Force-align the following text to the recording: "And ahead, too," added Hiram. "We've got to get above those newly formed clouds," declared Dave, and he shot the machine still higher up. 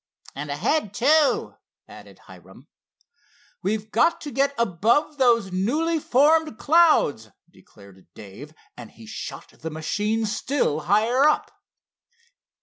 "And 0.33 0.49
ahead, 0.49 0.95
too," 0.95 1.53
added 1.87 2.17
Hiram. 2.25 2.67
"We've 3.61 3.91
got 3.91 4.19
to 4.21 4.31
get 4.31 4.55
above 4.57 5.19
those 5.19 5.51
newly 5.51 5.99
formed 5.99 6.57
clouds," 6.57 7.29
declared 7.51 8.07
Dave, 8.15 8.51
and 8.75 8.89
he 8.89 9.05
shot 9.05 9.49
the 9.49 9.69
machine 9.69 10.25
still 10.25 10.79
higher 10.79 11.25
up. 11.29 11.51